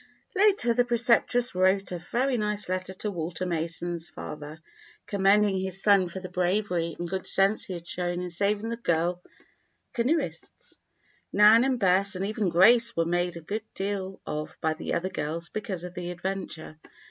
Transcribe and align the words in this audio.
Later 0.35 0.73
the 0.73 0.83
preceptress 0.83 1.53
wrote 1.53 1.91
a 1.91 1.99
very 1.99 2.35
nice 2.35 2.67
letter 2.67 2.95
to 2.95 3.11
Walter 3.11 3.45
Mason's 3.45 4.09
father, 4.09 4.59
commending 5.05 5.59
his 5.59 5.83
son 5.83 6.09
for 6.09 6.19
the 6.19 6.27
bravery 6.27 6.95
and 6.97 7.07
good 7.07 7.27
sense 7.27 7.65
he 7.65 7.73
had 7.73 7.85
shown 7.87 8.19
in 8.19 8.31
saving 8.31 8.69
the 8.69 8.77
girl 8.77 9.21
canoeists. 9.93 10.43
Nan, 11.31 11.63
and 11.63 11.77
Bess, 11.79 12.15
and 12.15 12.25
even 12.25 12.49
Grace, 12.49 12.95
were 12.97 13.05
made 13.05 13.37
a 13.37 13.41
good 13.41 13.63
deal 13.75 14.19
of 14.25 14.57
by 14.59 14.73
the 14.73 14.95
other 14.95 15.09
girls 15.09 15.49
because 15.49 15.83
of 15.83 15.93
the 15.93 16.09
adventure. 16.09 16.79